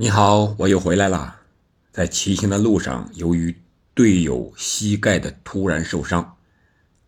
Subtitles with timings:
[0.00, 1.40] 你好，我又回来了。
[1.90, 3.52] 在骑行的路上，由于
[3.94, 6.36] 队友膝盖的突然受伤，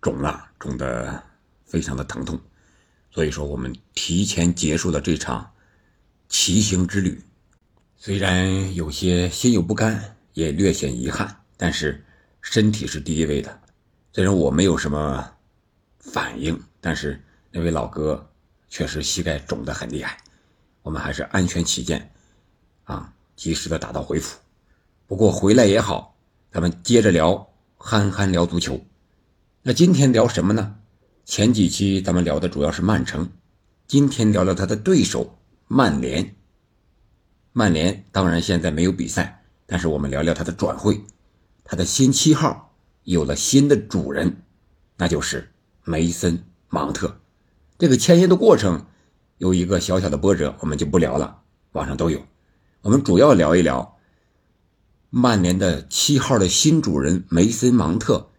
[0.01, 1.23] 肿了，肿得
[1.65, 2.37] 非常的疼痛，
[3.13, 5.49] 所以说我们提前结束了这场
[6.29, 7.23] 骑行之旅。
[7.97, 12.05] 虽然有些心有不甘，也略显遗憾，但是
[12.41, 13.61] 身体是第一位的。
[14.13, 15.33] 虽然我没有什么
[16.01, 17.23] 反应，但是
[17.53, 18.29] 那位老哥
[18.69, 20.19] 确实膝盖肿得很厉害，
[20.83, 22.11] 我们还是安全起见。
[22.91, 24.39] 啊，及时的打道回府。
[25.07, 26.17] 不过回来也好，
[26.51, 28.81] 咱们接着聊，憨憨聊足球。
[29.63, 30.77] 那今天聊什么呢？
[31.25, 33.31] 前几期咱们聊的主要是曼城，
[33.87, 35.39] 今天聊聊他的对手
[35.69, 36.35] 曼联。
[37.53, 41.01] 曼联当然现在没有比赛，但是我们聊聊他的转会，
[41.63, 44.43] 他的新七号有了新的主人，
[44.97, 45.53] 那就是
[45.85, 47.21] 梅森芒特。
[47.79, 48.87] 这个签约的过程
[49.39, 52.21] 有一个小小的波折，我们就不聊了，网上都有。
[52.83, 53.99] 我们主要聊一聊
[55.11, 58.31] 曼联的七号的新主人梅森芒特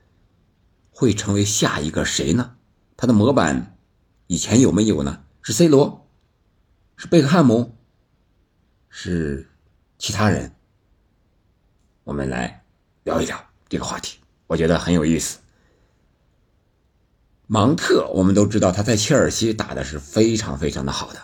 [0.90, 2.56] 会成为下一个谁呢？
[2.98, 3.78] 他的模板
[4.26, 5.22] 以前有没有呢？
[5.44, 6.08] 是 C 罗，
[6.96, 7.76] 是贝克汉姆，
[8.90, 9.48] 是
[10.00, 10.56] 其他人？
[12.04, 12.64] 我们来
[13.04, 13.40] 聊一聊
[13.70, 14.18] 这个话题，
[14.48, 15.38] 我觉得很有意思。
[17.46, 21.20] 芒特，我们都知道他在切尔西打的是非常非常的好的，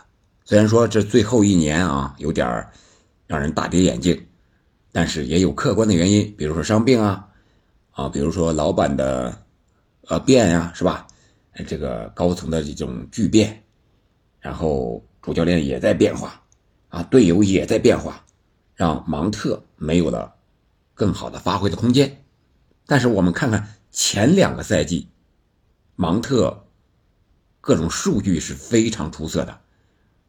[0.45, 2.71] 虽然说这最后一年啊有点儿。
[3.27, 4.25] 让人大跌眼镜，
[4.91, 7.27] 但是也有客观的原因，比如说伤病啊，
[7.91, 9.37] 啊，比如说老板的
[10.07, 11.05] 呃变呀，是吧？
[11.67, 13.63] 这个高层的这种巨变，
[14.39, 16.41] 然后主教练也在变化，
[16.89, 18.23] 啊，队友也在变化，
[18.75, 20.35] 让芒特没有了
[20.93, 22.23] 更好的发挥的空间。
[22.85, 25.07] 但是我们看看前两个赛季，
[25.95, 26.67] 芒特
[27.59, 29.59] 各种数据是非常出色的。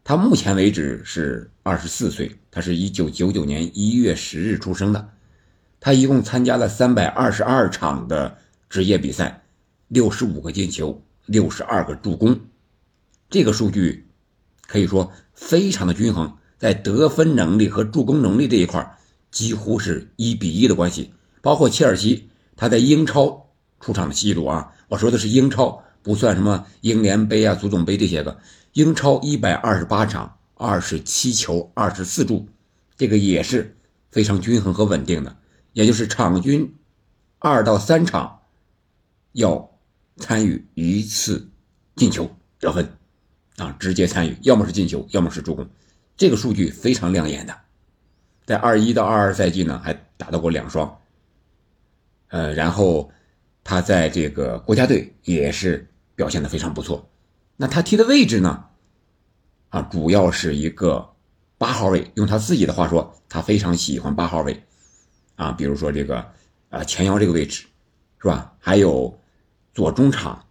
[0.09, 5.11] 他目前为止是二十四岁，他是一九九九年一月十日出生的，
[5.81, 8.39] 他一共参加了三百二十二场的
[8.71, 9.43] 职业比赛，
[9.89, 12.41] 六十五个进球，六十二个助攻，
[13.29, 14.09] 这个数据
[14.67, 18.97] 可以说非常的均衡，在得分能力和助攻能力这一块
[19.31, 21.13] 几乎是一比一的关系。
[21.43, 28.39] 包括切尔西，他在英超出场的记录啊，我说的是英超，不算什么英联杯啊、足总杯这些个。
[28.79, 32.47] 英超一百二十八场，二十七球，二十四助，
[32.97, 33.77] 这个也是
[34.09, 35.37] 非常均衡和稳定的。
[35.73, 36.77] 也就是场均
[37.41, 38.43] 二到三场
[39.33, 39.69] 要
[40.19, 41.49] 参与一次
[41.97, 42.31] 进球
[42.61, 42.89] 得分
[43.57, 45.69] 啊，直接参与，要么是进球，要么是助攻，
[46.17, 47.59] 这个数据非常亮眼的。
[48.47, 51.01] 在二一到二二赛季呢，还打到过两双。
[52.29, 53.11] 呃，然后
[53.65, 57.11] 他在这个国家队也是表现的非常不错。
[57.57, 58.67] 那他踢的位置呢？
[59.71, 61.09] 啊，主要是一个
[61.57, 62.11] 八号位。
[62.15, 64.63] 用他自己的话说，他非常喜欢八号位，
[65.37, 66.25] 啊，比如说这个
[66.71, 67.67] 啊前腰这个位置，
[68.21, 68.55] 是吧？
[68.59, 69.19] 还有
[69.75, 70.47] 左中场、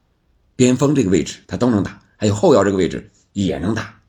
[0.55, 2.01] 边锋这个位置，他都能打。
[2.15, 3.99] 还有后腰这个位置也能打。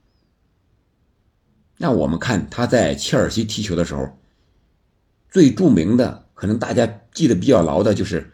[1.76, 4.18] 那我们看他在切尔西踢球的时候，
[5.30, 8.32] 最著名的，可能大家记得比较牢的就是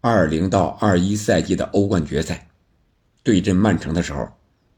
[0.00, 2.48] 二零到二一赛季的欧冠决赛。
[3.22, 4.28] 对阵曼城的时候，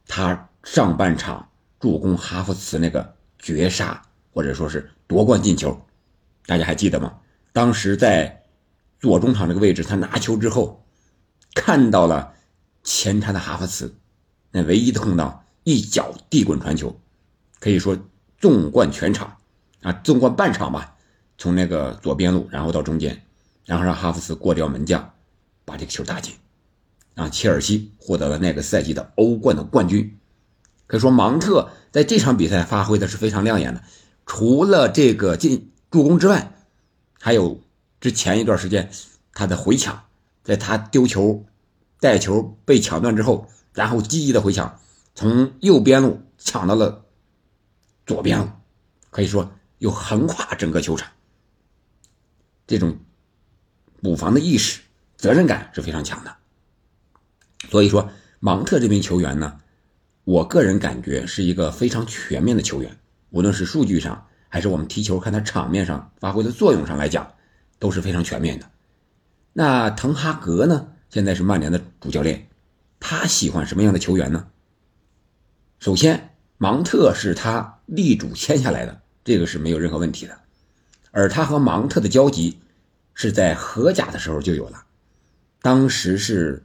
[0.06, 1.48] 他上半场
[1.80, 4.00] 助攻哈弗茨那个绝杀，
[4.32, 5.80] 或者说是夺冠进球，
[6.46, 7.18] 大家还记得吗？
[7.52, 8.42] 当时在
[9.00, 10.84] 左中场这个位置，他拿球之后
[11.54, 12.32] 看到了
[12.82, 13.94] 前插的哈弗茨，
[14.50, 16.98] 那唯一的空档一脚地滚传球，
[17.58, 17.98] 可以说
[18.38, 19.36] 纵贯全场
[19.82, 20.96] 啊，纵贯半场吧，
[21.38, 23.20] 从那个左边路，然后到中间，
[23.64, 25.12] 然后让哈弗茨过掉门将，
[25.64, 26.34] 把这个球打进。
[27.14, 30.18] 让切尔西获得了那个赛季的欧冠的冠军，
[30.92, 33.82] 可以说芒特在这场比赛发挥的是非常亮眼的。
[34.26, 36.52] 除了这个进助攻之外，
[37.18, 37.62] 还有
[37.98, 38.90] 之前一段时间
[39.32, 40.04] 他的回抢，
[40.44, 41.46] 在他丢球、
[41.98, 44.78] 带球被抢断之后，然后积极的回抢，
[45.14, 47.06] 从右边路抢到了
[48.04, 48.50] 左边路，
[49.08, 51.10] 可以说又横跨整个球场。
[52.66, 52.98] 这种
[54.02, 54.82] 补防的意识、
[55.16, 56.36] 责任感是非常强的。
[57.70, 58.10] 所以说，
[58.40, 59.58] 芒特这名球员呢，
[60.24, 62.96] 我个人感觉是一个非常全面的球员，
[63.30, 67.32] 无论是数据上，还是我们踢球看他场面上发挥的作用上来讲，
[67.78, 68.70] 都是非常全面的。
[69.52, 72.48] 那滕哈格呢，现在是曼联的主教练，
[73.00, 74.46] 他喜欢什么样的球员呢？
[75.80, 80.38] 首先，芒特是他力主签下来的，这个是没有任何问题的。
[81.10, 82.58] 而他和芒特的交集，
[83.14, 84.84] 是在荷甲的时候就有了，
[85.60, 86.62] 当时是。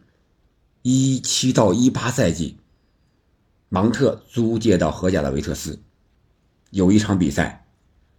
[0.84, 2.56] 一七到一八赛季，
[3.70, 5.82] 芒特租借到荷甲的维特斯，
[6.70, 7.66] 有一场比赛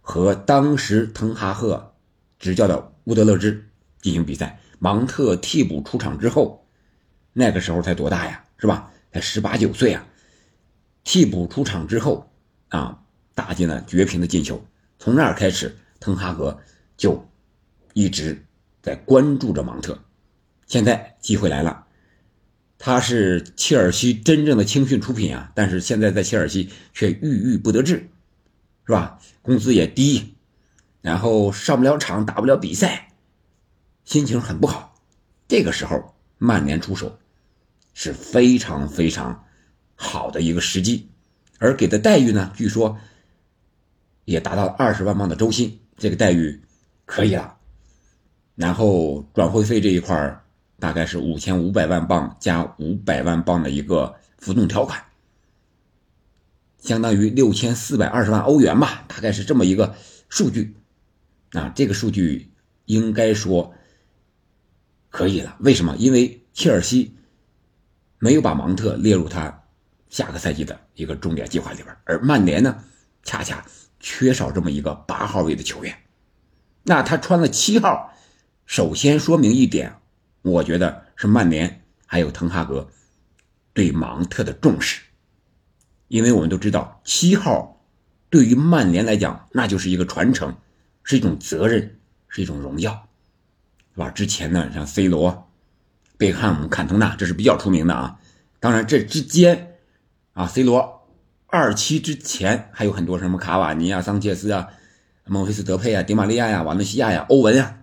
[0.01, 1.95] 和当时滕哈赫
[2.37, 3.69] 执教的乌德勒支
[4.01, 4.59] 进行比赛。
[4.77, 6.65] 芒特替补出场之后，
[7.33, 8.45] 那个时候才多大呀？
[8.57, 8.91] 是吧？
[9.11, 10.05] 才十八九岁啊！
[11.03, 12.31] 替补出场之后
[12.69, 13.01] 啊，
[13.33, 14.63] 打进了绝平的进球。
[14.99, 16.59] 从那儿开始，滕哈格
[16.95, 17.27] 就
[17.93, 18.45] 一直
[18.81, 19.97] 在关注着芒特。
[20.67, 21.87] 现在机会来了，
[22.81, 25.51] 他是切尔西真正的青训出品啊！
[25.53, 28.09] 但是现在在切尔西却郁郁不得志，
[28.85, 29.19] 是吧？
[29.41, 30.33] 工资也低，
[31.01, 33.11] 然后上不了场，打不了比赛。
[34.05, 34.95] 心情很不好，
[35.47, 37.19] 这个时候曼联出手
[37.93, 39.43] 是非常非常
[39.95, 41.09] 好的一个时机，
[41.57, 42.97] 而给的待遇呢，据说
[44.23, 46.61] 也达到了二十万镑的周薪，这个待遇
[47.05, 47.57] 可以了。
[48.55, 50.43] 然后转会费这一块
[50.79, 55.03] 大概是五千五百万镑加五百万镑的一个浮动条款，
[56.79, 59.95] 相当于六千四百二十万欧元吧，大概是这么一个
[60.29, 60.75] 数据。
[61.51, 62.51] 啊，这个数据
[62.85, 63.73] 应该说。
[65.11, 65.95] 可以了，为什么？
[65.97, 67.17] 因为切尔西
[68.19, 69.63] 没有把芒特列入他
[70.07, 72.83] 下个赛季的一个重点计划里边，而曼联呢，
[73.23, 73.65] 恰恰
[73.99, 75.97] 缺少这么一个八号位的球员。
[76.83, 78.13] 那他穿了七号，
[78.67, 79.98] 首先说明一点，
[80.41, 82.89] 我觉得是曼联还有滕哈格
[83.73, 85.01] 对芒特的重视，
[86.07, 87.85] 因为我们都知道，七号
[88.29, 90.55] 对于曼联来讲，那就是一个传承，
[91.03, 93.07] 是一种责任，是一种荣耀。
[93.93, 94.09] 是吧？
[94.11, 95.49] 之前呢，像 C 罗、
[96.17, 98.19] 贝克汉姆、坎通纳，这是比较出名的啊。
[98.59, 99.75] 当然，这之间
[100.33, 101.07] 啊，C 罗
[101.47, 104.67] 二期之前还有很多什么卡瓦尼啊、桑切斯啊、
[105.25, 107.78] 孟菲斯德佩啊、迪玛利亚呀、瓦伦西亚呀、欧文啊，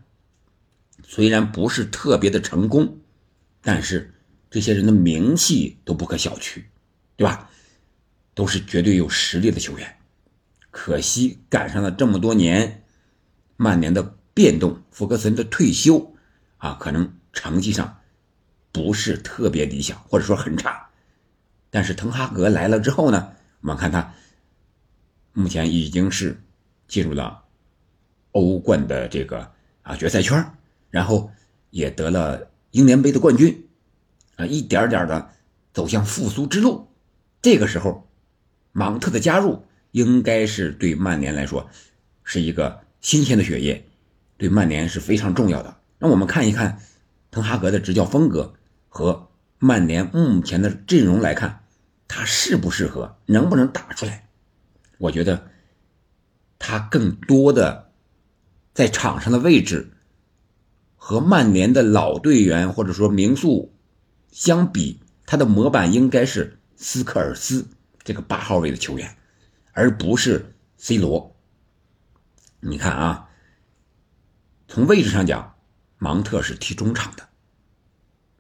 [1.08, 2.99] 虽然不是特别的成功，
[3.62, 4.12] 但是
[4.50, 6.64] 这些人的名气都不可小觑，
[7.17, 7.49] 对吧？
[8.35, 9.97] 都是绝对有实力的球员。
[10.70, 12.85] 可惜赶上了这么多年
[13.56, 14.14] 曼联的。
[14.37, 16.14] 变动，福格森的退休，
[16.58, 18.00] 啊，可能成绩上
[18.70, 20.91] 不是特别理想，或者说很差。
[21.70, 23.32] 但是滕哈格来了之后呢，
[23.62, 24.12] 我们看他
[25.32, 26.38] 目前已经是
[26.87, 27.44] 进入了
[28.32, 29.50] 欧冠的这个
[29.81, 30.44] 啊决赛圈，
[30.96, 31.31] 然后
[31.69, 33.69] 也得了英联杯的冠军，
[34.37, 35.28] 啊，一点点的
[35.75, 36.88] 走向复苏之路。
[37.43, 38.08] 这个时候，
[38.72, 41.69] 芒特的加入应该是对曼联来说
[42.25, 43.87] 是一个新鲜的血液。
[44.38, 45.76] 对曼联是非常重要的。
[45.98, 46.81] 那我们看一看
[47.31, 48.54] 滕哈格的执教风格
[48.88, 49.28] 和
[49.58, 51.60] 曼联目前的阵容来看，
[52.08, 54.26] 他适不适合，能不能打出来？
[54.96, 55.50] 我觉得
[56.58, 57.90] 他更多的
[58.72, 59.90] 在场上的位置
[61.08, 63.73] 和曼联的老队员或者说名宿
[64.32, 67.69] 相比，他的模板应该是斯科尔斯
[68.03, 69.17] 这个八号位的球员，
[69.70, 71.37] 而不是 C 罗。
[72.58, 73.29] 你看啊。
[74.67, 75.55] 从位置上讲，
[75.99, 77.29] 芒特是踢中场的，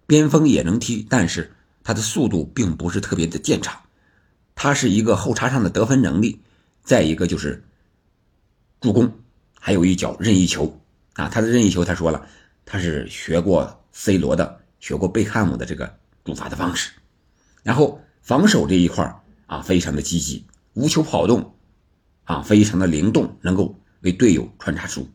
[0.08, 1.52] 边锋也能踢，但是
[1.84, 3.82] 他的速度并不是特别的见长。
[4.56, 6.40] 他是一个后插上的得分能力，
[6.82, 7.62] 再一个就是
[8.80, 9.12] 助攻，
[9.60, 10.80] 还有一脚任意球
[11.12, 11.28] 啊。
[11.28, 12.26] 他的任意球，他说了，
[12.66, 16.90] 他是学过 C 罗的，学过贝克汉姆的这个主罚的方式。
[17.62, 21.54] 然后防守这一块啊，非常的积极，无球跑动
[22.24, 25.08] 啊，非常的灵动，能够为队友穿插出。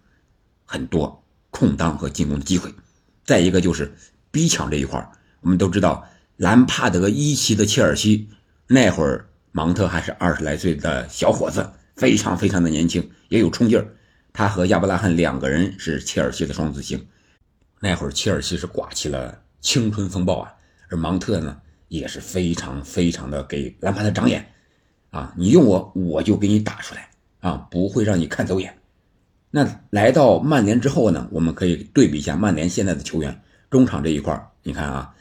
[0.66, 2.74] 很多空当和进攻的机会，
[3.26, 3.94] 再一个就是
[4.32, 8.30] 逼抢这一块我们都知道兰帕德一期的切尔西
[8.68, 13.86] 那会儿，芒特还是二十来岁的小伙子，非常非常的年轻，也有冲劲儿。
[14.32, 17.06] 他和亚伯拉罕两个人是切尔西的双子星，
[17.82, 20.54] 那会儿切尔西是刮起了青春风暴啊。
[20.90, 21.60] 而芒特呢，
[21.90, 24.46] 也是非常非常的给兰帕德长眼
[25.10, 27.10] 啊，你用我，我就给你打出来
[27.40, 28.78] 啊，不会让你看走眼。
[29.50, 31.28] 那来到曼联之后呢？
[31.32, 35.14] 我们可以对比一下曼联现在的球员，中场这一块你看啊，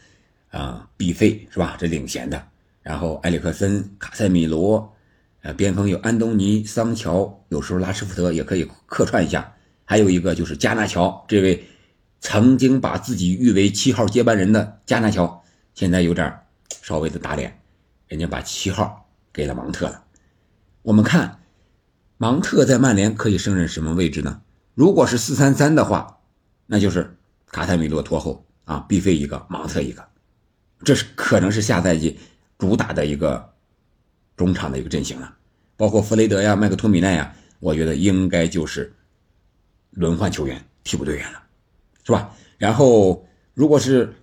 [0.50, 1.76] 啊，毕费是吧？
[1.79, 2.40] 这领衔的，
[2.83, 4.95] 然后埃里克森、卡塞米罗，
[5.43, 9.52] 呃，边锋有安东尼、桑乔，有时候拉什福德也可以客串一下。
[9.85, 11.64] 还有一个就是加纳乔，这位
[12.21, 15.43] 曾经把自己誉为七号接班人的加纳乔，
[15.75, 16.41] 现在有点
[16.83, 17.61] 稍微的打脸，
[18.07, 20.05] 人家把七号给了芒特了。
[20.83, 21.37] 我们看。
[22.23, 24.43] 芒特在曼联可以胜任什么位置呢？
[24.75, 26.19] 如果是四三三的话，
[26.67, 30.07] 那就是卡塞米罗拖后啊，必费一个，芒特一个，
[30.85, 32.19] 这是可能是下赛季
[32.59, 33.55] 主打的一个
[34.37, 35.35] 中场的一个阵型了。
[35.79, 38.93] 包括弗雷德呀、麦克托米奈呀，我觉得应该就是
[39.93, 41.43] 轮换球员、替补队员了，
[42.04, 42.35] 是吧？
[42.59, 44.14] 然后如果是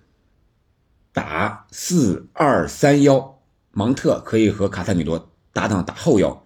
[1.12, 3.40] 打四二三幺，
[3.72, 6.44] 芒特可以和卡塞米罗搭档打后腰。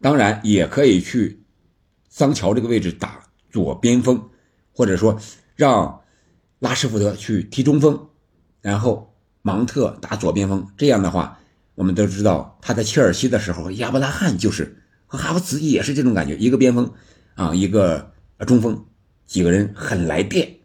[0.00, 1.42] 当然也可以去
[2.10, 4.30] 桑乔这个位置打左边锋，
[4.72, 5.18] 或者说
[5.56, 6.02] 让
[6.58, 8.08] 拉什福德去踢中锋，
[8.60, 10.66] 然后芒特打左边锋。
[10.76, 11.38] 这样的话，
[11.74, 16.92] 我们都知道他在切尔西的时候，亚伯拉罕就是和哈弗茨也是这种感觉，一个边锋
[17.34, 18.12] 啊，一个
[18.46, 18.84] 中锋，
[19.26, 20.58] 几个人很来电。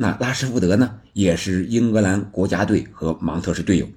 [0.00, 3.88] 那拉什福德呢，也是英格兰国家队和芒特是队友，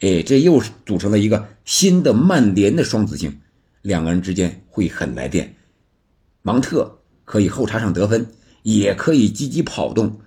[0.00, 3.40] 哎，这又是组成了一个新的曼联的双子星，
[3.82, 5.54] 两个人之间会很来电。
[6.40, 8.26] 芒特可以后插上得分，
[8.62, 10.18] 也可以积极跑动，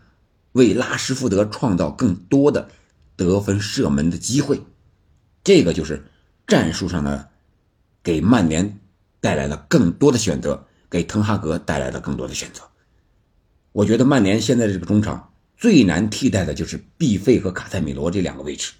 [0.51, 2.69] 为拉什福德创造更多的
[3.15, 4.62] 得分射门的机会。
[5.43, 6.05] 这个就是
[6.45, 7.29] 战术上的，
[8.03, 8.79] 给曼联
[9.19, 12.62] 带来了更多的选择，给滕哈格带来了更多的选择。
[13.77, 18.74] 我觉得曼联现在的这个中场最难替代的就是毕费和卡塞米罗这两个位置，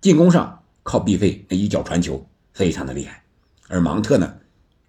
[0.00, 3.22] 进攻上靠毕费那一脚传球非常的厉害，
[3.68, 4.34] 而芒特呢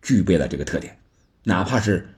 [0.01, 0.97] 具备了这个特点，
[1.43, 2.09] 哪怕是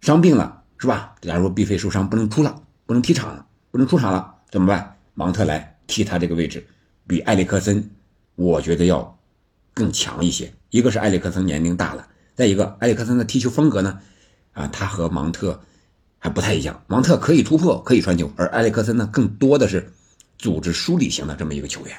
[0.00, 1.14] 伤病了是吧？
[1.20, 4.96] 假如说毕费受伤不能出了，不能踢场了，不能出场了怎么办？
[5.12, 6.66] 芒特来替他这个位置，
[7.06, 7.90] 比埃里克森
[8.34, 9.18] 我觉得要
[9.74, 10.50] 更强一些。
[10.70, 14.00] 一个是埃里克森年龄大了，再一个埃里克森的踢球风格呢，
[14.54, 15.60] 啊，他和芒特。
[16.24, 19.92] 还不太一样，芒特可以突破，可以传球，而埃里克森呢，更多的是
[20.38, 21.94] 组织梳理型的这么一个球员。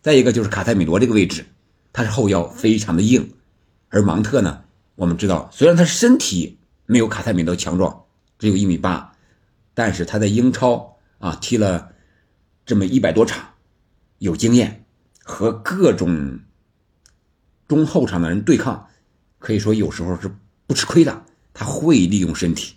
[0.00, 1.44] 再一个就是卡塞米罗这个位置，
[1.92, 3.34] 他是后腰非常的硬，
[3.90, 8.04] 而芒特呢，我们知道虽然他身体没有卡塞米罗强壮，
[8.38, 9.12] 只有一米八，
[9.74, 11.92] 但是他在英超啊踢了
[12.64, 13.46] 这么一百多场，
[14.20, 14.86] 有经验，
[15.22, 16.40] 和各种
[17.68, 18.88] 中后场的人对抗，
[19.38, 20.34] 可以说有时候是
[20.66, 22.76] 不吃亏的，他会利用身体。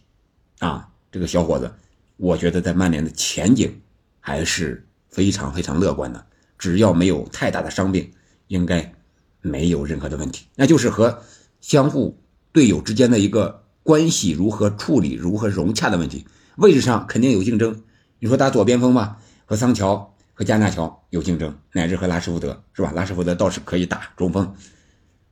[0.60, 1.72] 啊，这个小伙子，
[2.18, 3.80] 我觉得在曼联的前景
[4.20, 6.26] 还是非常非常乐观的。
[6.58, 8.12] 只要没有太大的伤病，
[8.48, 8.94] 应该
[9.42, 10.48] 没有任何的问题。
[10.56, 11.22] 那就是和
[11.62, 12.20] 相互
[12.52, 16.26] 队友之间的一个关系如何处理、如何融洽的问题。
[16.56, 17.84] 位置上肯定有竞争。
[18.18, 22.92] 你说打左边锋吧，和桑乔、和加纳乔有竞争，乃至和拉什福德是吧？
[22.96, 24.56] 拉什福德倒是可以打中锋，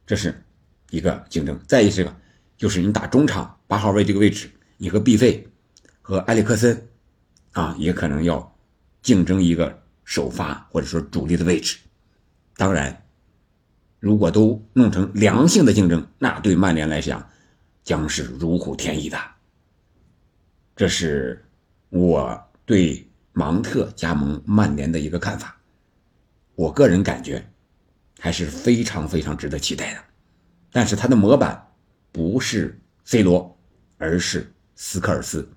[0.06, 0.44] 这是
[0.92, 1.60] 一个竞争。
[1.68, 2.16] 再一个
[2.56, 4.52] 就是你打中场八号位这个位置。
[4.78, 5.48] 你和毕费
[6.02, 6.88] 和埃里克森
[7.54, 8.56] 啊，也可能要
[9.02, 11.78] 竞争一个首发或者说主力的位置。
[12.58, 13.06] 当然，
[14.00, 17.26] 如果都弄成良性的竞争，那对曼联来讲
[17.84, 19.18] 将是如虎添翼的。
[20.76, 21.46] 这是
[21.90, 25.56] 我对芒特加盟曼联的一个看法。
[26.56, 27.46] 我个人感觉
[28.20, 30.00] 还是非常非常值得期待的。
[30.72, 31.66] 但是他的模板
[32.12, 33.58] 不是 C 罗，
[33.98, 34.52] 而是。
[34.76, 35.48] 斯科尔斯，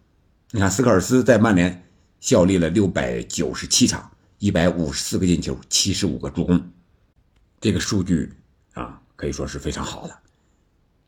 [0.52, 1.84] 你看斯科尔斯在曼联
[2.20, 6.70] 效力了六百九十七场，一百五十四个进球，七十五个助攻，
[7.60, 8.32] 这个数据
[8.74, 10.16] 啊可以说是非常好的。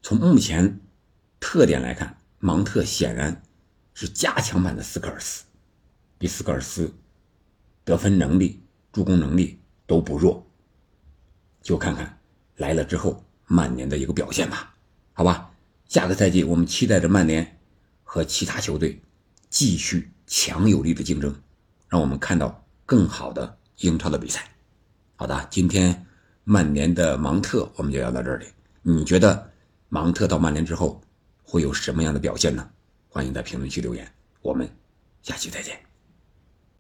[0.02, 0.80] 从目前
[1.38, 3.40] 特点来看，芒特显然
[3.94, 5.44] 是加强版的斯科尔斯，
[6.18, 6.92] 比斯科尔斯
[7.84, 8.60] 得分能力、
[8.92, 10.44] 助攻能力都不弱。
[11.62, 12.18] 就看看
[12.56, 14.74] 来了之后曼联的一个表现吧，
[15.12, 15.52] 好吧？
[15.86, 17.56] 下个赛季我们期待着曼联。
[18.12, 19.00] 和其他球队
[19.50, 21.32] 继续强有力的竞争，
[21.88, 24.50] 让我们看到更好的英超的比赛。
[25.14, 26.04] 好的，今天
[26.42, 28.46] 曼联的芒特我们就聊到这里。
[28.82, 29.48] 你觉得
[29.90, 31.00] 芒特到曼联之后
[31.44, 32.68] 会有什么样的表现呢？
[33.08, 34.12] 欢迎在评论区留言。
[34.42, 34.68] 我们
[35.22, 35.89] 下期再见。